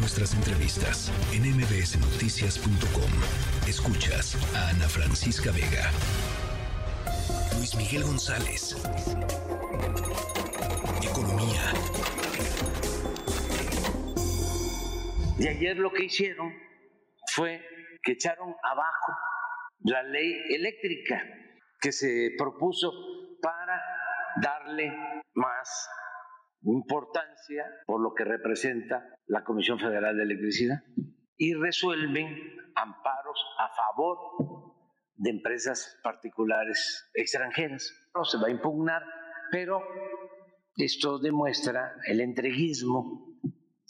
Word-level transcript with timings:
nuestras 0.00 0.34
entrevistas 0.34 1.12
en 1.34 1.42
mbsnoticias.com. 1.42 3.10
Escuchas 3.68 4.34
a 4.56 4.70
Ana 4.70 4.88
Francisca 4.88 5.52
Vega. 5.52 5.90
Luis 7.56 7.76
Miguel 7.76 8.04
González. 8.04 8.76
Economía. 11.02 11.60
Y 15.38 15.48
ayer 15.48 15.76
lo 15.76 15.92
que 15.92 16.04
hicieron 16.04 16.50
fue 17.34 17.60
que 18.02 18.12
echaron 18.12 18.54
abajo 18.62 19.12
la 19.80 20.02
ley 20.02 20.32
eléctrica 20.48 21.22
que 21.78 21.92
se 21.92 22.30
propuso 22.38 22.90
para 23.42 23.78
darle 24.40 24.92
más 25.34 25.88
importancia 26.62 27.64
por 27.86 28.02
lo 28.02 28.14
que 28.14 28.24
representa 28.24 29.16
la 29.26 29.44
Comisión 29.44 29.78
Federal 29.78 30.16
de 30.16 30.24
Electricidad 30.24 30.82
y 31.36 31.54
resuelven 31.54 32.26
amparos 32.74 33.38
a 33.58 33.68
favor 33.74 34.18
de 35.14 35.30
empresas 35.30 35.98
particulares 36.02 37.10
extranjeras. 37.14 37.92
No 38.14 38.24
se 38.24 38.38
va 38.38 38.48
a 38.48 38.50
impugnar, 38.50 39.02
pero 39.50 39.82
esto 40.76 41.18
demuestra 41.18 41.94
el 42.06 42.20
entreguismo 42.20 43.38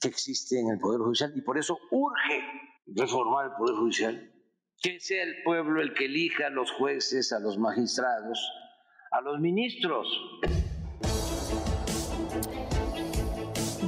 que 0.01 0.09
existe 0.09 0.59
en 0.59 0.71
el 0.71 0.79
Poder 0.79 1.01
Judicial 1.01 1.33
y 1.37 1.43
por 1.43 1.59
eso 1.59 1.79
urge 1.91 2.43
reformar 2.87 3.47
el 3.47 3.53
Poder 3.53 3.77
Judicial, 3.77 4.33
que 4.81 4.99
sea 4.99 5.23
el 5.23 5.43
pueblo 5.45 5.81
el 5.83 5.95
que 5.95 6.07
elija 6.07 6.47
a 6.47 6.51
los 6.51 6.71
jueces, 6.73 7.33
a 7.33 7.41
los 7.41 7.59
magistrados, 7.59 8.51
a 9.13 9.21
los 9.21 9.41
ministros. 9.41 10.09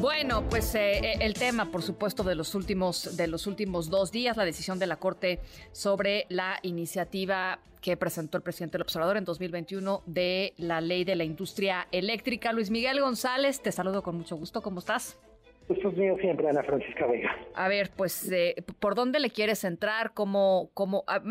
Bueno, 0.02 0.42
pues 0.51 0.74
eh, 0.74 0.98
eh, 0.98 1.19
el 1.20 1.34
tema, 1.34 1.70
por 1.70 1.80
supuesto, 1.80 2.24
de 2.24 2.34
los 2.34 2.56
últimos 2.56 3.16
de 3.16 3.29
los 3.29 3.47
últimos 3.47 3.88
dos 3.88 4.10
días, 4.10 4.37
la 4.37 4.45
decisión 4.45 4.80
de 4.80 4.88
la 4.88 4.97
Corte 4.97 5.38
sobre 5.71 6.27
la 6.29 6.59
iniciativa 6.63 7.60
que 7.80 7.96
presentó 7.96 8.37
el 8.37 8.43
presidente 8.43 8.73
del 8.73 8.82
observador 8.82 9.16
en 9.16 9.24
2021 9.24 10.02
de 10.07 10.54
la 10.57 10.80
ley 10.80 11.04
de 11.04 11.15
la 11.15 11.23
industria 11.23 11.87
eléctrica. 11.93 12.52
Luis 12.52 12.68
Miguel 12.68 13.01
González, 13.01 13.62
te 13.62 13.71
saludo 13.71 14.02
con 14.02 14.16
mucho 14.16 14.35
gusto. 14.35 14.60
¿Cómo 14.60 14.80
estás? 14.80 15.21
Gusto 15.68 15.93
mío 15.93 16.16
siempre, 16.21 16.49
Ana 16.49 16.65
Francisca 16.65 17.07
Vega. 17.07 17.30
A 17.55 17.68
ver, 17.68 17.93
pues, 17.96 18.29
eh, 18.32 18.57
¿por 18.80 18.96
dónde 18.96 19.21
le 19.21 19.30
quieres 19.30 19.62
entrar? 19.62 20.15
¿Cómo, 20.15 20.73
cómo, 20.74 21.05
ah, 21.07 21.23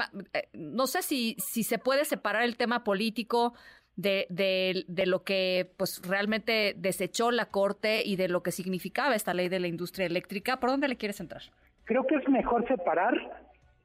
no 0.54 0.88
sé 0.88 1.02
si, 1.02 1.36
si 1.40 1.64
se 1.64 1.78
puede 1.78 2.06
separar 2.06 2.44
el 2.44 2.56
tema 2.56 2.86
político 2.86 3.54
de, 4.02 4.84
de, 4.88 5.06
lo 5.06 5.24
que 5.24 5.72
pues 5.78 6.02
realmente 6.08 6.74
desechó 6.78 7.32
la 7.32 7.46
Corte 7.46 8.02
y 8.06 8.16
de 8.16 8.28
lo 8.28 8.44
que 8.44 8.52
significaba 8.52 9.16
esta 9.16 9.34
ley 9.34 9.50
de 9.50 9.60
la 9.60 9.68
industria 9.68 10.06
eléctrica. 10.06 10.60
¿Por 10.60 10.70
dónde 10.70 10.88
le 10.88 10.98
quieres 10.98 11.20
entrar? 11.20 11.44
Creo 11.86 12.06
que 12.08 12.16
es 12.16 12.28
mejor 12.30 12.68
separar 12.68 13.14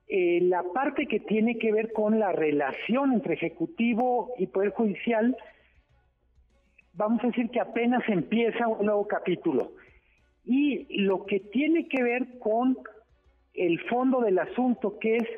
eh, 0.08 0.40
la 0.42 0.62
parte 0.74 1.06
que 1.06 1.20
tiene 1.20 1.58
que 1.58 1.72
ver 1.72 1.92
con 1.92 2.18
la 2.18 2.32
relación 2.32 3.12
entre 3.12 3.34
Ejecutivo 3.34 4.34
y 4.38 4.46
Poder 4.46 4.70
Judicial. 4.70 5.36
Vamos 6.94 7.22
a 7.24 7.26
decir 7.28 7.50
que 7.50 7.60
apenas 7.60 8.02
empieza 8.08 8.68
un 8.68 8.86
nuevo 8.86 9.06
capítulo. 9.06 9.72
Y 10.44 11.02
lo 11.02 11.26
que 11.26 11.40
tiene 11.40 11.88
que 11.88 12.02
ver 12.02 12.38
con 12.38 12.78
el 13.54 13.80
fondo 13.88 14.20
del 14.20 14.38
asunto, 14.38 14.98
que 14.98 15.16
es 15.16 15.28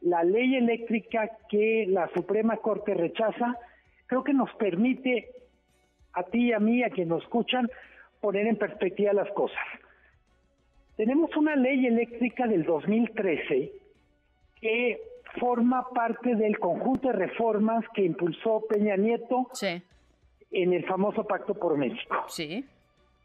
la 0.00 0.24
ley 0.24 0.56
eléctrica 0.56 1.30
que 1.50 1.86
la 1.88 2.08
Suprema 2.14 2.56
Corte 2.58 2.94
rechaza, 2.94 3.58
creo 4.06 4.24
que 4.24 4.32
nos 4.32 4.52
permite 4.54 5.30
a 6.12 6.22
ti 6.24 6.48
y 6.48 6.52
a 6.52 6.58
mí, 6.58 6.82
a 6.82 6.90
quienes 6.90 7.08
nos 7.08 7.22
escuchan, 7.22 7.68
poner 8.20 8.46
en 8.46 8.56
perspectiva 8.56 9.12
las 9.12 9.30
cosas. 9.32 9.64
Tenemos 10.96 11.36
una 11.36 11.56
ley 11.56 11.86
eléctrica 11.86 12.46
del 12.46 12.64
2013 12.64 13.72
que 14.60 15.00
forma 15.40 15.88
parte 15.90 16.36
del 16.36 16.58
conjunto 16.58 17.08
de 17.08 17.14
reformas 17.14 17.84
que 17.94 18.02
impulsó 18.04 18.64
Peña 18.68 18.96
Nieto 18.96 19.48
en 20.50 20.72
el 20.72 20.84
famoso 20.86 21.24
Pacto 21.24 21.54
por 21.54 21.76
México. 21.76 22.16
Sí. 22.28 22.64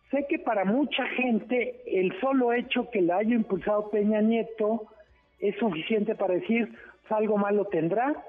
Sé 0.10 0.26
que 0.28 0.40
para 0.40 0.66
mucha 0.66 1.06
gente 1.06 1.82
el 1.86 2.20
solo 2.20 2.52
hecho 2.52 2.90
que 2.90 3.02
la 3.02 3.18
haya 3.18 3.36
impulsado 3.36 3.92
Peña 3.92 4.22
Nieto 4.22 4.88
es 5.40 5.56
suficiente 5.58 6.16
para 6.16 6.34
decir 6.34 6.68
pues, 7.02 7.12
algo 7.12 7.38
malo 7.38 7.66
tendrá 7.66 8.26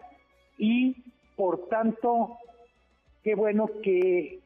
y 0.58 0.96
por 1.40 1.68
tanto 1.68 2.36
qué 3.24 3.34
bueno 3.34 3.70
que, 3.82 4.40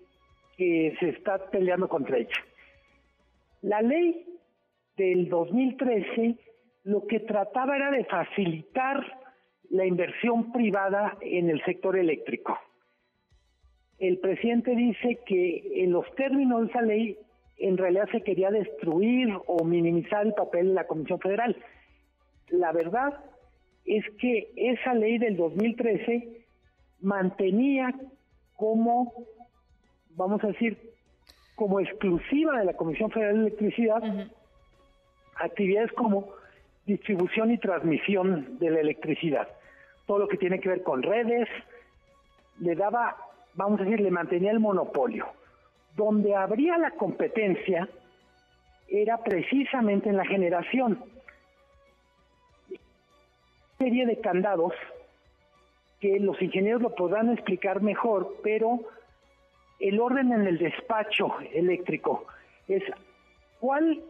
se 0.57 1.09
está 1.09 1.51
peleando 1.51 1.89
contra 1.89 2.19
ella. 2.19 2.45
La 3.63 3.83
ley 3.83 4.25
del 4.97 5.29
2013 5.29 6.37
lo 6.85 7.05
que 7.09 7.19
trataba 7.19 7.75
era 7.75 7.91
de 7.91 8.05
facilitar 8.05 9.05
la 9.71 9.85
inversión 9.85 10.53
privada 10.53 11.19
en 11.21 11.51
el 11.51 11.61
sector 11.65 11.99
eléctrico. 11.99 12.57
El 13.99 14.19
presidente 14.21 14.77
dice 14.77 15.19
que 15.27 15.83
en 15.83 15.91
los 15.91 16.09
términos 16.15 16.61
de 16.61 16.67
esa 16.69 16.83
ley 16.83 17.19
en 17.59 17.77
realidad 17.77 18.09
se 18.13 18.23
quería 18.23 18.53
destruir 18.53 19.37
o 19.49 19.65
minimizar 19.65 20.25
el 20.25 20.35
papel 20.35 20.69
de 20.69 20.75
la 20.75 20.87
Comisión 20.87 21.19
Federal. 21.19 21.57
La 22.51 22.71
verdad 22.71 23.19
es 23.85 24.05
que 24.21 24.53
esa 24.55 24.95
ley 24.95 25.19
del 25.19 25.37
2013 25.37 26.44
mantenía 27.05 27.95
como, 28.57 29.13
vamos 30.17 30.43
a 30.43 30.49
decir, 30.49 30.79
como 31.55 31.79
exclusiva 31.79 32.59
de 32.59 32.65
la 32.65 32.75
Comisión 32.75 33.11
Federal 33.11 33.35
de 33.35 33.41
Electricidad, 33.43 34.03
actividades 35.37 35.93
como 35.93 36.31
distribución 36.87 37.51
y 37.51 37.59
transmisión 37.59 38.59
de 38.59 38.71
la 38.71 38.81
electricidad. 38.81 39.49
Todo 40.07 40.19
lo 40.19 40.29
que 40.29 40.37
tiene 40.37 40.61
que 40.61 40.69
ver 40.69 40.83
con 40.83 41.03
redes, 41.03 41.49
le 42.61 42.75
daba, 42.75 43.17
vamos 43.55 43.81
a 43.81 43.85
decir, 43.85 44.01
le 44.01 44.11
mantenía 44.11 44.51
el 44.51 44.61
monopolio. 44.61 45.27
Donde 45.97 46.35
habría 46.35 46.77
la 46.79 46.91
competencia 46.93 47.89
era 48.89 49.19
precisamente 49.19 50.09
en 50.09 50.17
la 50.17 50.27
generación. 50.27 51.03
Serie 53.79 54.07
de 54.07 54.21
candados 54.21 54.73
que 56.05 56.21
los 56.21 56.41
ingenieros 56.43 56.83
lo 56.83 56.95
podrán 56.95 57.33
explicar 57.33 57.81
mejor, 57.81 58.37
pero 58.43 58.81
el 59.81 59.99
orden 59.99 60.35
en 60.35 60.47
el 60.47 60.59
despacho 60.59 61.35
eléctrico 61.55 62.27
es 62.69 62.83
cuál 63.59 64.03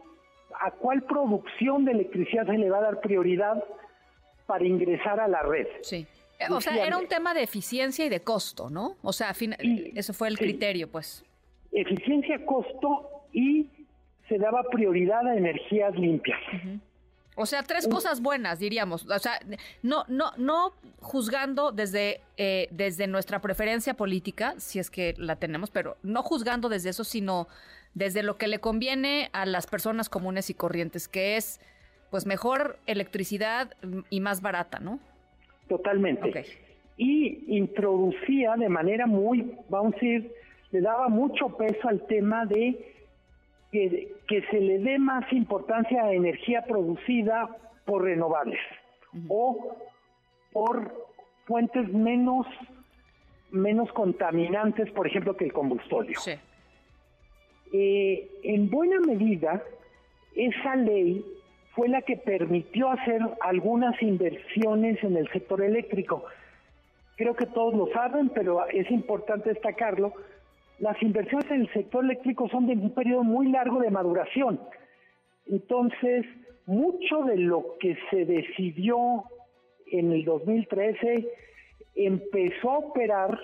a 0.59 0.71
cuál 0.71 1.03
producción 1.03 1.85
de 1.85 1.93
electricidad 1.93 2.47
se 2.47 2.57
le 2.57 2.69
va 2.69 2.79
a 2.79 2.81
dar 2.81 2.99
prioridad 2.99 3.63
para 4.45 4.65
ingresar 4.65 5.21
a 5.21 5.29
la 5.29 5.41
red. 5.43 5.67
Sí. 5.83 6.05
O 6.49 6.59
sea, 6.59 6.85
era 6.85 6.97
un 6.97 7.07
tema 7.07 7.33
de 7.33 7.43
eficiencia 7.43 8.05
y 8.05 8.09
de 8.09 8.19
costo, 8.19 8.69
¿no? 8.69 8.97
O 9.01 9.13
sea, 9.13 9.33
eso 9.95 10.13
fue 10.13 10.27
el 10.27 10.37
criterio, 10.37 10.91
pues. 10.91 11.23
Eficiencia, 11.71 12.45
costo 12.45 13.25
y 13.31 13.67
se 14.27 14.37
daba 14.37 14.63
prioridad 14.63 15.25
a 15.25 15.37
energías 15.37 15.95
limpias. 15.95 16.39
O 17.35 17.45
sea, 17.45 17.63
tres 17.63 17.87
cosas 17.87 18.21
buenas, 18.21 18.59
diríamos. 18.59 19.05
O 19.09 19.19
sea, 19.19 19.39
no, 19.83 20.05
no, 20.07 20.31
no 20.37 20.73
juzgando 21.01 21.71
desde, 21.71 22.21
eh, 22.37 22.69
desde 22.71 23.07
nuestra 23.07 23.41
preferencia 23.41 23.93
política, 23.93 24.55
si 24.57 24.79
es 24.79 24.89
que 24.89 25.13
la 25.17 25.35
tenemos, 25.35 25.69
pero 25.69 25.97
no 26.01 26.23
juzgando 26.23 26.69
desde 26.69 26.89
eso, 26.89 27.03
sino 27.03 27.47
desde 27.93 28.23
lo 28.23 28.37
que 28.37 28.47
le 28.47 28.59
conviene 28.59 29.29
a 29.33 29.45
las 29.45 29.67
personas 29.67 30.07
comunes 30.07 30.49
y 30.49 30.53
corrientes, 30.53 31.09
que 31.09 31.35
es 31.35 31.59
pues 32.09 32.25
mejor 32.25 32.79
electricidad 32.85 33.73
y 34.09 34.21
más 34.21 34.41
barata, 34.41 34.79
¿no? 34.79 34.99
Totalmente. 35.67 36.45
Y 36.97 37.57
introducía 37.57 38.55
de 38.55 38.69
manera 38.69 39.07
muy, 39.07 39.57
vamos 39.67 39.93
a 39.93 39.95
decir, 39.95 40.31
le 40.71 40.81
daba 40.81 41.09
mucho 41.09 41.49
peso 41.57 41.89
al 41.89 42.05
tema 42.07 42.45
de 42.45 42.94
que, 44.27 44.41
se 44.49 44.59
le 44.59 44.79
dé 44.79 44.97
más 44.99 45.31
importancia 45.33 46.03
a 46.03 46.13
energía 46.13 46.63
producida 46.63 47.49
por 47.85 48.03
renovables 48.03 48.59
o 49.27 49.75
por 50.51 50.91
fuentes 51.45 51.87
menos 51.89 52.47
menos 53.51 53.89
contaminantes, 53.93 54.91
por 54.91 55.07
ejemplo, 55.07 55.37
que 55.37 55.45
el 55.45 55.53
combustorio. 55.53 56.19
Eh, 57.71 58.29
en 58.43 58.69
buena 58.69 58.99
medida, 58.99 59.63
esa 60.35 60.75
ley 60.75 61.23
fue 61.73 61.87
la 61.87 62.01
que 62.01 62.17
permitió 62.17 62.89
hacer 62.89 63.21
algunas 63.41 64.01
inversiones 64.01 65.01
en 65.03 65.15
el 65.15 65.29
sector 65.31 65.61
eléctrico. 65.61 66.25
Creo 67.15 67.33
que 67.35 67.45
todos 67.45 67.73
lo 67.75 67.87
saben, 67.93 68.29
pero 68.29 68.65
es 68.67 68.89
importante 68.91 69.49
destacarlo 69.49 70.11
las 70.79 71.01
inversiones 71.01 71.49
en 71.51 71.61
el 71.61 71.73
sector 71.73 72.03
eléctrico 72.03 72.49
son 72.49 72.67
de 72.67 72.73
un 72.73 72.91
periodo 72.91 73.23
muy 73.23 73.51
largo 73.51 73.79
de 73.79 73.91
maduración. 73.91 74.59
Entonces, 75.47 76.25
mucho 76.65 77.23
de 77.23 77.37
lo 77.37 77.77
que 77.79 77.97
se 78.09 78.25
decidió 78.25 79.23
en 79.91 80.11
el 80.11 80.25
2013 80.25 81.27
empezó 81.95 82.71
a 82.71 82.77
operar 82.79 83.39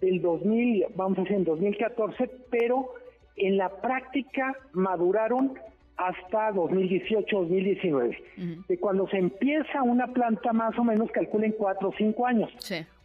del 0.00 0.20
2000, 0.20 0.86
vamos 0.96 1.18
a 1.18 1.22
decir 1.22 1.36
en 1.36 1.44
2014, 1.44 2.28
pero 2.50 2.94
en 3.36 3.56
la 3.56 3.68
práctica 3.80 4.56
maduraron 4.72 5.54
hasta 5.96 6.50
2018-2019. 6.52 8.66
De 8.66 8.78
cuando 8.78 9.06
se 9.08 9.18
empieza 9.18 9.82
una 9.82 10.08
planta, 10.08 10.52
más 10.52 10.76
o 10.78 10.84
menos 10.84 11.10
calculen 11.10 11.52
cuatro 11.52 11.90
o 11.90 11.94
cinco 11.96 12.26
años. 12.26 12.50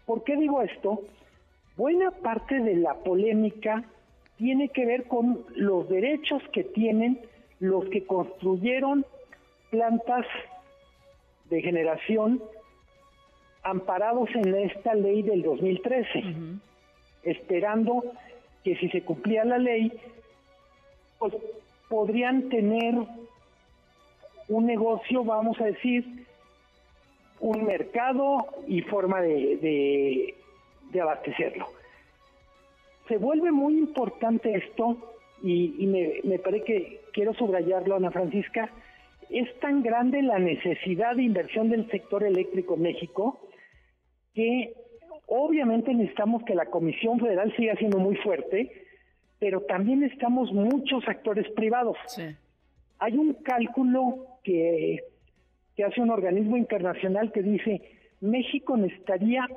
¿Por 0.06 0.24
qué 0.24 0.38
digo 0.38 0.62
esto? 0.62 1.02
Buena 1.78 2.12
parte 2.12 2.60
de 2.60 2.76
la 2.76 2.94
polémica 2.96 3.84
tiene 4.38 4.70
que 4.70 4.86
ver 4.86 5.08
con 5.08 5.46
los 5.56 5.90
derechos 5.90 6.42
que 6.54 6.64
tienen 6.64 7.20
los 7.60 7.86
que 7.90 8.06
construyeron 8.06 9.06
plantas 9.70 10.26
de 11.50 11.62
generación 11.62 12.42
amparados 13.64 14.30
en 14.36 14.56
esta 14.56 14.94
ley 14.94 15.24
del 15.24 15.42
2013, 15.42 16.24
esperando 17.24 18.04
que 18.64 18.76
si 18.78 18.90
se 18.90 19.02
cumplía 19.02 19.44
la 19.44 19.58
ley, 19.58 19.92
pues 21.20 21.34
podrían 21.90 22.50
tener 22.50 22.96
un 24.48 24.66
negocio, 24.66 25.24
vamos 25.24 25.60
a 25.60 25.66
decir, 25.66 26.26
un 27.40 27.66
mercado 27.66 28.48
y 28.68 28.82
forma 28.82 29.22
de, 29.22 29.58
de, 29.58 30.36
abastecerlo. 31.02 31.68
Se 33.08 33.18
vuelve 33.18 33.52
muy 33.52 33.78
importante 33.78 34.56
esto 34.56 34.98
y, 35.44 35.86
me, 35.86 36.22
me 36.24 36.40
parece 36.40 36.66
que 36.66 37.02
quiero 37.14 37.34
subrayarlo, 37.34 37.96
Ana 37.96 38.12
Francisca, 38.12 38.70
es 39.30 39.60
tan 39.60 39.84
grande 39.84 40.22
la 40.22 40.40
necesidad 40.40 41.16
de 41.16 41.24
inversión 41.24 41.70
del 41.70 41.90
sector 41.90 42.24
eléctrico 42.24 42.76
en 42.76 42.82
México 42.84 43.40
que 44.34 44.74
obviamente 45.28 45.94
necesitamos 45.94 46.44
que 46.44 46.56
la 46.56 46.66
Comisión 46.66 47.20
Federal 47.20 47.54
siga 47.56 47.76
siendo 47.76 48.00
muy 48.00 48.16
fuerte, 48.18 48.72
pero 49.40 49.62
también 49.62 50.02
necesitamos 50.02 50.52
muchos 50.52 51.08
actores 51.08 51.50
privados. 51.54 51.98
Hay 53.00 53.18
un 53.18 53.34
cálculo 53.34 54.40
que, 54.44 55.00
que 55.76 55.84
hace 55.84 56.02
un 56.02 56.10
organismo 56.10 56.58
internacional 56.58 57.32
que 57.32 57.42
dice 57.42 57.82
México 58.22 58.78
necesitaría 58.78 59.48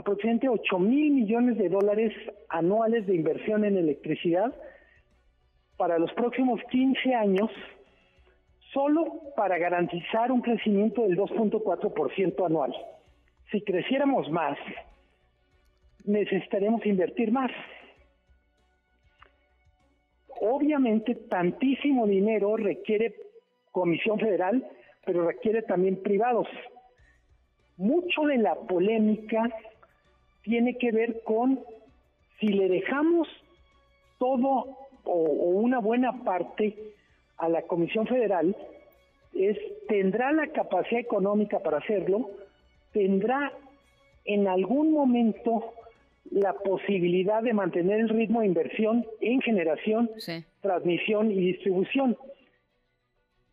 aproximadamente 0.00 0.48
8 0.48 0.78
mil 0.78 1.12
millones 1.12 1.58
de 1.58 1.68
dólares 1.68 2.12
anuales 2.48 3.06
de 3.06 3.14
inversión 3.14 3.64
en 3.64 3.76
electricidad 3.76 4.54
para 5.76 5.98
los 5.98 6.12
próximos 6.14 6.60
15 6.70 7.14
años, 7.14 7.50
solo 8.72 9.20
para 9.36 9.58
garantizar 9.58 10.32
un 10.32 10.40
crecimiento 10.40 11.02
del 11.02 11.16
2.4% 11.16 12.46
anual. 12.46 12.74
Si 13.50 13.62
creciéramos 13.62 14.30
más, 14.30 14.58
necesitaremos 16.04 16.84
invertir 16.86 17.30
más. 17.30 17.50
Obviamente, 20.40 21.14
tantísimo 21.14 22.06
dinero 22.06 22.56
requiere 22.56 23.14
Comisión 23.70 24.18
Federal, 24.18 24.66
pero 25.04 25.26
requiere 25.26 25.62
también 25.62 26.02
privados. 26.02 26.48
Mucho 27.76 28.22
de 28.22 28.38
la 28.38 28.54
polémica 28.54 29.48
tiene 30.50 30.76
que 30.78 30.90
ver 30.90 31.22
con 31.22 31.60
si 32.40 32.48
le 32.48 32.68
dejamos 32.68 33.28
todo 34.18 34.78
o, 35.04 35.14
una 35.14 35.78
buena 35.78 36.24
parte 36.24 36.76
a 37.36 37.48
la 37.48 37.62
Comisión 37.62 38.08
Federal, 38.08 38.56
es, 39.32 39.56
tendrá 39.86 40.32
la 40.32 40.48
capacidad 40.48 41.00
económica 41.00 41.60
para 41.60 41.78
hacerlo, 41.78 42.30
tendrá 42.92 43.52
en 44.24 44.48
algún 44.48 44.90
momento 44.92 45.72
la 46.32 46.52
posibilidad 46.52 47.44
de 47.44 47.52
mantener 47.52 48.00
el 48.00 48.08
ritmo 48.08 48.40
de 48.40 48.46
inversión 48.46 49.06
en 49.20 49.40
generación, 49.40 50.10
transmisión 50.62 51.30
y 51.30 51.36
distribución. 51.36 52.16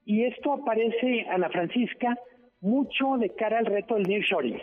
Y 0.03 0.23
esto 0.23 0.53
aparece, 0.53 1.27
Ana 1.29 1.49
Francisca, 1.49 2.17
mucho 2.59 3.17
de 3.19 3.29
cara 3.29 3.59
al 3.59 3.67
reto 3.67 3.93
del 3.93 4.07
nearshoring. 4.07 4.59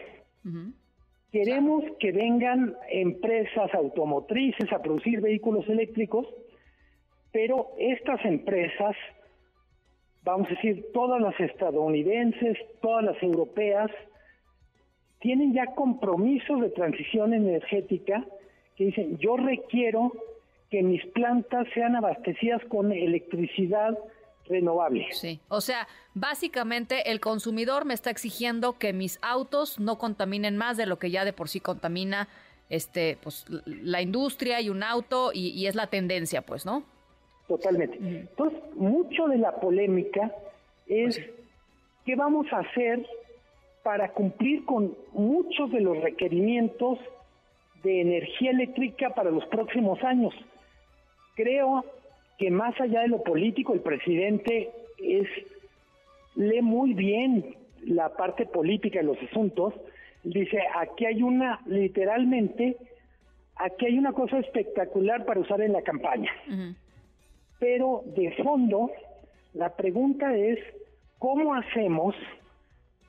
Queremos 1.34 1.82
que 1.98 2.12
vengan 2.12 2.76
empresas 2.88 3.74
automotrices 3.74 4.72
a 4.72 4.80
producir 4.80 5.20
vehículos 5.20 5.68
eléctricos, 5.68 6.28
pero 7.32 7.72
estas 7.76 8.24
empresas, 8.24 8.94
vamos 10.22 10.46
a 10.46 10.50
decir, 10.50 10.92
todas 10.92 11.20
las 11.20 11.34
estadounidenses, 11.40 12.56
todas 12.80 13.04
las 13.04 13.20
europeas, 13.20 13.90
tienen 15.18 15.52
ya 15.52 15.74
compromisos 15.74 16.60
de 16.60 16.70
transición 16.70 17.34
energética 17.34 18.24
que 18.76 18.84
dicen, 18.84 19.18
yo 19.18 19.36
requiero 19.36 20.12
que 20.70 20.84
mis 20.84 21.04
plantas 21.06 21.66
sean 21.74 21.96
abastecidas 21.96 22.64
con 22.66 22.92
electricidad 22.92 23.98
renovable. 24.46 25.06
Sí, 25.12 25.40
o 25.48 25.60
sea, 25.60 25.86
básicamente 26.14 27.10
el 27.10 27.20
consumidor 27.20 27.84
me 27.84 27.94
está 27.94 28.10
exigiendo 28.10 28.78
que 28.78 28.92
mis 28.92 29.18
autos 29.22 29.78
no 29.80 29.98
contaminen 29.98 30.56
más 30.56 30.76
de 30.76 30.86
lo 30.86 30.98
que 30.98 31.10
ya 31.10 31.24
de 31.24 31.32
por 31.32 31.48
sí 31.48 31.60
contamina 31.60 32.28
este, 32.68 33.18
pues, 33.22 33.46
la 33.66 34.02
industria 34.02 34.60
y 34.60 34.70
un 34.70 34.82
auto 34.82 35.30
y, 35.32 35.66
es 35.66 35.74
la 35.74 35.86
tendencia, 35.88 36.42
pues, 36.42 36.66
¿no? 36.66 36.82
Totalmente. 37.48 37.98
Entonces, 38.00 38.58
mucho 38.74 39.26
de 39.26 39.38
la 39.38 39.60
polémica 39.60 40.32
es 40.86 41.18
pues 41.18 41.30
qué 42.06 42.16
vamos 42.16 42.46
a 42.52 42.60
hacer 42.60 43.06
para 43.82 44.12
cumplir 44.12 44.64
con 44.64 44.96
muchos 45.12 45.70
de 45.70 45.80
los 45.80 45.98
requerimientos 46.00 46.98
de 47.82 48.00
energía 48.00 48.50
eléctrica 48.50 49.10
para 49.10 49.30
los 49.30 49.44
próximos 49.46 50.02
años. 50.02 50.34
Creo 51.34 51.84
que 52.38 52.50
más 52.50 52.78
allá 52.80 53.02
de 53.02 53.08
lo 53.08 53.22
político, 53.22 53.74
el 53.74 53.80
presidente 53.80 54.70
es 54.98 55.28
lee 56.36 56.62
muy 56.62 56.94
bien 56.94 57.54
la 57.84 58.16
parte 58.16 58.46
política 58.46 58.98
de 58.98 59.06
los 59.06 59.18
asuntos. 59.30 59.74
Dice, 60.22 60.58
aquí 60.76 61.06
hay 61.06 61.22
una, 61.22 61.60
literalmente, 61.66 62.76
aquí 63.56 63.86
hay 63.86 63.98
una 63.98 64.12
cosa 64.12 64.38
espectacular 64.38 65.24
para 65.24 65.40
usar 65.40 65.60
en 65.60 65.72
la 65.72 65.82
campaña. 65.82 66.32
Pero 67.60 68.02
de 68.16 68.32
fondo, 68.42 68.90
la 69.52 69.76
pregunta 69.76 70.34
es, 70.36 70.58
¿cómo 71.18 71.54
hacemos 71.54 72.14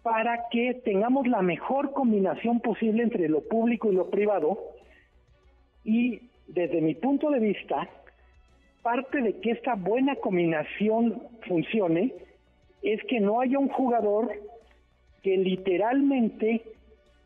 para 0.06 0.50
que 0.52 0.76
tengamos 0.86 1.28
la 1.28 1.42
mejor 1.42 1.92
combinación 1.92 2.60
posible 2.60 3.02
entre 3.02 3.28
lo 3.28 3.42
público 3.42 3.92
y 3.92 3.96
lo 3.96 4.12
privado. 4.12 4.60
Y 5.84 6.30
desde 6.46 6.80
mi 6.80 6.94
punto 6.94 7.32
de 7.32 7.40
vista, 7.40 7.90
parte 8.86 9.20
de 9.20 9.40
que 9.40 9.50
esta 9.50 9.74
buena 9.74 10.16
combinación 10.18 11.20
funcione 11.48 12.14
es 12.84 13.04
que 13.06 13.20
no 13.20 13.42
haya 13.42 13.58
un 13.58 13.68
jugador 13.68 14.32
que 15.24 15.38
literalmente 15.38 16.62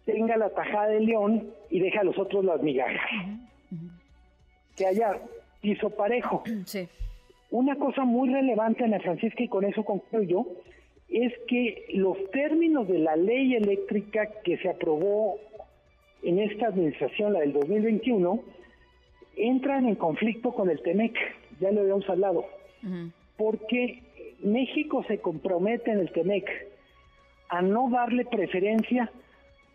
tenga 0.06 0.38
la 0.38 0.52
tajada 0.52 0.88
de 0.88 1.02
león 1.02 1.50
y 1.70 1.82
deje 1.82 2.00
a 2.00 2.06
los 2.06 2.18
otros 2.18 2.46
las 2.46 2.62
migajas. 2.64 3.12
Que 4.78 4.86
haya 4.86 5.20
piso 5.60 5.90
parejo. 5.90 6.44
Una 7.52 7.76
cosa 7.76 8.06
muy 8.06 8.30
relevante, 8.30 8.86
Ana 8.86 9.02
Francisca, 9.02 9.44
y 9.44 9.50
con 9.50 9.66
eso 9.66 9.84
concluyo, 9.84 10.46
es 11.10 11.34
que 11.50 11.88
los 11.90 12.16
términos 12.32 12.88
de 12.88 13.00
la 13.00 13.18
ley 13.18 13.56
eléctrica 13.56 14.30
que 14.46 14.58
se 14.60 14.70
aprobó 14.70 15.36
en 16.24 16.40
esta 16.40 16.68
administración, 16.68 17.34
la 17.34 17.42
del 17.42 17.52
2021, 17.52 18.40
entran 19.36 19.90
en 19.90 19.96
conflicto 19.96 20.54
con 20.54 20.70
el 20.70 20.82
TEMEC, 20.82 21.18
ya 21.60 21.72
lo 21.72 21.82
habíamos 21.82 22.10
hablado, 22.10 22.46
porque 23.38 24.04
México 24.42 25.04
se 25.08 25.20
compromete 25.20 25.92
en 25.92 26.00
el 26.00 26.12
TEMEC 26.12 26.50
a 27.50 27.62
no 27.62 27.90
darle 27.90 28.26
preferencia 28.26 29.12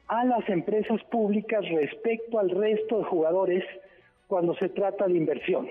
a 0.07 0.25
las 0.25 0.49
empresas 0.49 1.03
públicas 1.05 1.65
respecto 1.69 2.39
al 2.39 2.51
resto 2.51 2.99
de 2.99 3.05
jugadores 3.05 3.65
cuando 4.27 4.55
se 4.57 4.69
trata 4.69 5.07
de 5.07 5.17
inversión. 5.17 5.69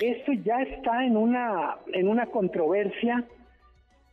Esto 0.00 0.32
ya 0.32 0.62
está 0.62 1.04
en 1.04 1.16
una, 1.16 1.76
en 1.92 2.08
una 2.08 2.26
controversia. 2.26 3.24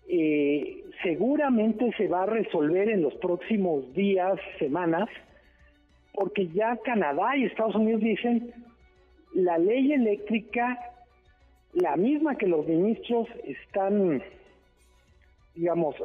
Eh, 0.08 0.84
seguramente 1.04 1.92
se 1.98 2.08
va 2.08 2.24
a 2.24 2.28
resolver 2.28 2.90
en 2.90 3.02
los 3.02 3.16
próximos 3.16 3.94
días, 3.94 4.40
semanas, 4.60 5.10
porque 6.14 6.48
ya 6.48 6.78
Canadá 6.84 7.36
y 7.36 7.46
Estados 7.46 7.76
Unidos 7.76 8.02
dicen 8.02 8.54
la 9.38 9.60
ley 9.60 9.94
eléctrica, 9.94 10.80
la 11.74 11.96
misma 11.96 12.36
que 12.36 12.48
los 12.48 12.66
ministros 12.66 13.28
están, 13.44 14.24
digamos, 15.54 15.96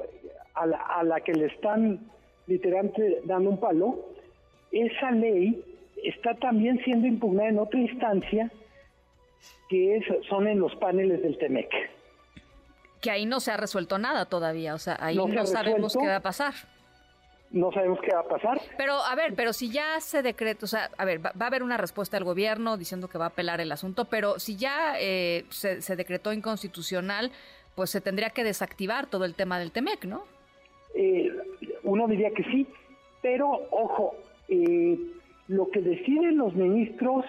a 0.54 0.66
la, 0.66 0.76
a 0.76 1.02
la 1.02 1.20
que 1.20 1.32
le 1.32 1.46
están 1.46 2.00
literalmente 2.46 3.22
dando 3.24 3.48
un 3.48 3.58
palo, 3.58 3.98
esa 4.70 5.12
ley 5.12 5.64
está 6.04 6.34
también 6.34 6.78
siendo 6.84 7.06
impugnada 7.06 7.48
en 7.48 7.58
otra 7.58 7.80
instancia 7.80 8.50
que 9.70 10.00
son 10.28 10.46
en 10.46 10.60
los 10.60 10.76
paneles 10.76 11.22
del 11.22 11.38
TEMEC. 11.38 11.70
Que 13.00 13.10
ahí 13.10 13.24
no 13.24 13.40
se 13.40 13.50
ha 13.50 13.56
resuelto 13.56 13.96
nada 13.96 14.26
todavía, 14.26 14.74
o 14.74 14.78
sea, 14.78 14.98
ahí 15.00 15.16
no, 15.16 15.46
sabemos 15.46 15.96
qué 15.96 16.06
va 16.06 16.16
a 16.16 16.20
pasar. 16.20 16.52
No 17.52 17.70
sabemos 17.72 18.00
qué 18.00 18.12
va 18.14 18.20
a 18.20 18.28
pasar. 18.28 18.60
Pero, 18.76 18.94
a 18.94 19.14
ver, 19.14 19.34
pero 19.34 19.52
si 19.52 19.70
ya 19.70 20.00
se 20.00 20.22
decretó, 20.22 20.64
o 20.64 20.68
sea, 20.68 20.90
a 20.96 21.04
ver, 21.04 21.24
va, 21.24 21.32
a 21.38 21.46
haber 21.46 21.62
una 21.62 21.76
respuesta 21.76 22.16
del 22.16 22.24
gobierno 22.24 22.76
diciendo 22.76 23.08
que 23.08 23.18
va 23.18 23.26
a 23.26 23.28
apelar 23.28 23.60
el 23.60 23.70
asunto, 23.72 24.06
pero 24.06 24.38
si 24.38 24.56
ya 24.56 24.94
eh, 24.98 25.44
se, 25.50 25.96
decretó 25.96 26.32
inconstitucional, 26.32 27.30
pues 27.74 27.90
se 27.90 28.00
tendría 28.00 28.30
que 28.30 28.44
desactivar 28.44 29.06
todo 29.06 29.24
el 29.24 29.34
tema 29.34 29.58
del 29.58 29.70
TEMEC, 29.70 30.04
¿no? 30.04 30.24
Eh, 30.94 31.30
uno 31.84 32.08
diría 32.08 32.30
que 32.30 32.44
sí, 32.44 32.66
pero 33.20 33.50
ojo, 33.70 34.14
eh, 34.48 34.98
lo 35.48 35.70
que 35.70 35.80
deciden 35.80 36.38
los 36.38 36.54
ministros 36.54 37.24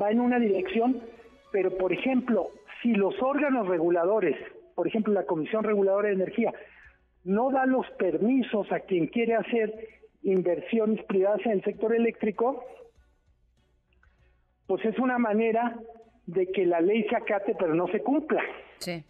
va 0.00 0.10
en 0.10 0.20
una 0.20 0.38
dirección, 0.38 1.02
pero 1.50 1.76
por 1.76 1.92
ejemplo, 1.92 2.50
si 2.82 2.92
los 2.92 3.14
órganos 3.22 3.68
reguladores, 3.68 4.36
por 4.74 4.86
ejemplo 4.86 5.12
la 5.12 5.24
Comisión 5.24 5.64
Reguladora 5.64 6.08
de 6.08 6.14
Energía, 6.14 6.52
no 7.24 7.50
da 7.50 7.66
los 7.66 7.88
permisos 7.92 8.70
a 8.70 8.80
quien 8.80 9.06
quiere 9.06 9.34
hacer 9.34 9.88
inversiones 10.22 11.02
privadas 11.04 11.40
en 11.44 11.52
el 11.52 11.64
sector 11.64 11.94
eléctrico, 11.94 12.64
pues 14.66 14.84
es 14.84 14.98
una 14.98 15.18
manera 15.18 15.78
de 16.26 16.50
que 16.50 16.64
la 16.64 16.80
ley 16.80 17.04
se 17.08 17.16
acate 17.16 17.54
pero 17.58 17.74
no 17.74 17.86
se 17.88 18.02
cumpla. 18.02 18.42
Sí. 18.78 19.04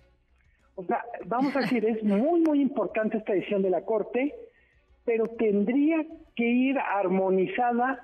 O 0.76 0.84
sea, 0.84 1.04
vamos 1.26 1.54
a 1.54 1.60
decir, 1.60 1.84
es 1.84 2.02
muy, 2.02 2.40
muy 2.40 2.60
importante 2.60 3.18
esta 3.18 3.32
decisión 3.32 3.62
de 3.62 3.70
la 3.70 3.84
Corte, 3.84 4.34
pero 5.04 5.28
tendría 5.28 6.04
que 6.34 6.44
ir 6.44 6.78
armonizada 6.78 8.00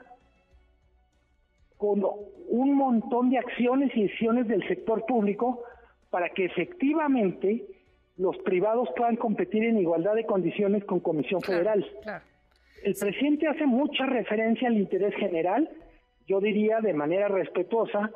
con 1.76 2.04
un 2.48 2.74
montón 2.74 3.30
de 3.30 3.38
acciones 3.38 3.90
y 3.96 4.02
decisiones 4.02 4.46
del 4.46 4.66
sector 4.68 5.04
público 5.06 5.64
para 6.10 6.28
que 6.28 6.44
efectivamente 6.44 7.64
los 8.20 8.36
privados 8.38 8.88
puedan 8.94 9.16
competir 9.16 9.64
en 9.64 9.78
igualdad 9.78 10.14
de 10.14 10.26
condiciones 10.26 10.84
con 10.84 11.00
Comisión 11.00 11.40
Federal. 11.40 11.86
El 12.84 12.94
presidente 12.94 13.48
hace 13.48 13.64
mucha 13.64 14.04
referencia 14.04 14.68
al 14.68 14.76
interés 14.76 15.14
general, 15.14 15.70
yo 16.28 16.38
diría 16.38 16.80
de 16.80 16.92
manera 16.92 17.28
respetuosa, 17.28 18.10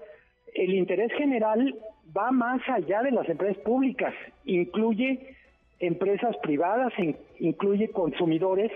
el 0.53 0.75
interés 0.75 1.11
general 1.13 1.75
va 2.15 2.31
más 2.31 2.61
allá 2.69 3.01
de 3.03 3.13
las 3.13 3.27
empresas 3.31 3.57
públicas, 3.65 4.15
incluye 4.45 5.37
empresas 5.81 6.37
privadas, 6.43 6.93
incluye 7.39 7.89
consumidores 7.89 8.71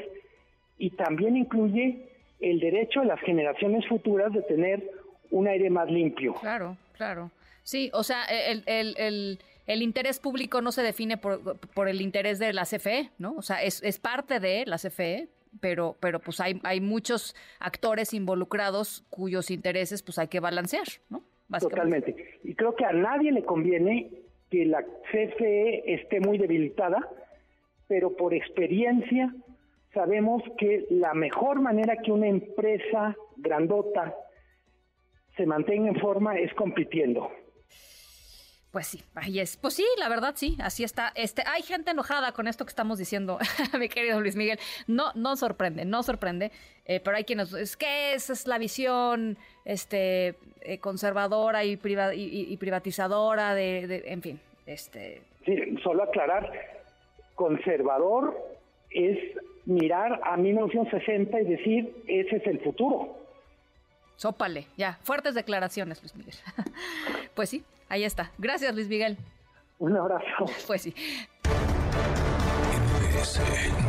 y 0.78 0.90
también 0.90 1.36
incluye 1.36 2.08
el 2.40 2.58
derecho 2.58 3.00
de 3.00 3.06
las 3.06 3.20
generaciones 3.20 3.86
futuras 3.86 4.32
de 4.32 4.42
tener 4.42 4.82
un 5.30 5.46
aire 5.46 5.68
más 5.68 5.90
limpio. 5.90 6.34
Claro, 6.40 6.78
claro. 6.96 7.30
Sí, 7.64 7.90
o 7.92 8.02
sea, 8.02 8.24
el, 8.24 8.62
el, 8.64 8.94
el, 8.96 9.38
el 9.68 9.82
interés 9.82 10.18
público 10.18 10.60
no 10.62 10.72
se 10.72 10.82
define 10.82 11.18
por, 11.18 11.58
por, 11.58 11.88
el 11.88 12.00
interés 12.00 12.38
de 12.38 12.52
la 12.52 12.64
CFE, 12.64 13.10
¿no? 13.18 13.34
O 13.36 13.42
sea, 13.42 13.62
es, 13.62 13.82
es 13.82 13.98
parte 13.98 14.40
de 14.40 14.64
la 14.66 14.78
CFE, 14.78 15.28
pero, 15.60 15.96
pero 16.00 16.20
pues 16.20 16.40
hay, 16.40 16.58
hay 16.64 16.80
muchos 16.80 17.36
actores 17.60 18.14
involucrados 18.14 19.04
cuyos 19.10 19.50
intereses 19.50 20.02
pues 20.02 20.18
hay 20.18 20.28
que 20.28 20.40
balancear, 20.40 20.86
¿no? 21.10 21.22
Totalmente. 21.60 22.16
Y 22.44 22.54
creo 22.54 22.74
que 22.74 22.84
a 22.84 22.92
nadie 22.92 23.30
le 23.30 23.42
conviene 23.42 24.10
que 24.50 24.64
la 24.64 24.82
CFE 24.82 25.94
esté 25.94 26.20
muy 26.20 26.38
debilitada, 26.38 27.06
pero 27.86 28.16
por 28.16 28.34
experiencia 28.34 29.34
sabemos 29.92 30.42
que 30.58 30.86
la 30.90 31.12
mejor 31.14 31.60
manera 31.60 31.96
que 31.98 32.12
una 32.12 32.28
empresa 32.28 33.16
grandota 33.36 34.14
se 35.36 35.46
mantenga 35.46 35.88
en 35.88 36.00
forma 36.00 36.38
es 36.38 36.52
compitiendo. 36.54 37.30
Pues 38.78 38.86
sí, 38.86 39.02
ahí 39.16 39.40
es. 39.40 39.56
Pues 39.56 39.74
sí, 39.74 39.84
la 39.98 40.08
verdad 40.08 40.34
sí, 40.36 40.56
así 40.60 40.84
está. 40.84 41.10
Este, 41.16 41.42
hay 41.44 41.62
gente 41.62 41.90
enojada 41.90 42.30
con 42.30 42.46
esto 42.46 42.64
que 42.64 42.68
estamos 42.68 42.96
diciendo, 42.96 43.36
mi 43.80 43.88
querido 43.88 44.20
Luis 44.20 44.36
Miguel. 44.36 44.60
No, 44.86 45.06
no 45.16 45.34
sorprende, 45.34 45.84
no 45.84 46.04
sorprende. 46.04 46.52
Eh, 46.84 47.00
pero 47.02 47.16
hay 47.16 47.24
quienes 47.24 47.52
es 47.54 47.76
que 47.76 48.14
esa 48.14 48.32
es 48.32 48.46
la 48.46 48.56
visión, 48.56 49.36
este, 49.64 50.36
eh, 50.60 50.78
conservadora 50.78 51.64
y, 51.64 51.72
y, 51.72 52.56
privatizadora 52.56 53.52
de, 53.56 54.04
en 54.06 54.22
fin, 54.22 54.40
este. 54.64 55.22
Sí, 55.44 55.56
solo 55.82 56.04
aclarar, 56.04 56.52
conservador 57.34 58.32
es 58.90 59.18
mirar 59.64 60.20
a 60.22 60.36
1960 60.36 61.40
y 61.40 61.44
decir 61.46 61.94
ese 62.06 62.36
es 62.36 62.46
el 62.46 62.60
futuro. 62.60 63.16
Sópale, 64.18 64.66
ya, 64.76 64.98
fuertes 65.04 65.36
declaraciones, 65.36 66.02
Luis 66.02 66.16
Miguel. 66.16 66.34
pues 67.34 67.50
sí, 67.50 67.64
ahí 67.88 68.02
está. 68.02 68.32
Gracias, 68.36 68.74
Luis 68.74 68.88
Miguel. 68.88 69.16
Un 69.78 69.96
abrazo. 69.96 70.24
Pues 70.66 70.82
sí. 70.82 70.94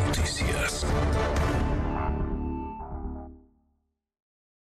Noticias. 0.06 0.86